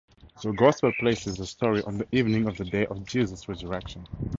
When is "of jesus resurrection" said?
2.87-4.07